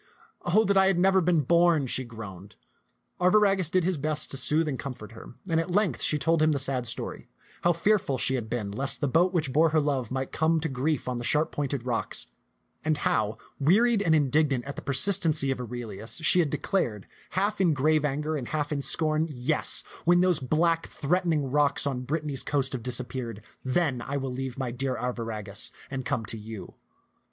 [0.41, 2.55] Oh, that I had never been born!" she groaned.
[3.19, 6.53] Arviragus did his best to soothe and comfort her, and at length she told him
[6.53, 7.29] the sad story,
[7.61, 10.67] how fearful she had been lest the boat which bore her love might come to
[10.69, 12.25] grief on the sharp pointed rocks,
[12.83, 17.05] and how, wearied and indignant at the persistency of Aurelius, she had declared,
[17.37, 22.01] half in grave anger and half in scorn," Yes, when those black, threatening rocks on
[22.05, 26.73] Brittany's coast have disappeared, then will I leave my dear Arviragus and come to you."